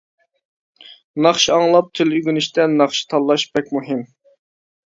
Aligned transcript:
ناخشا 1.25 1.53
ئاڭلاپ 1.59 1.91
تىل 1.99 2.17
ئۆگىنىشتە 2.17 2.67
ناخشا 2.73 3.07
تاللاش 3.15 3.47
بەك 3.55 3.73
مۇھىم. 3.77 4.05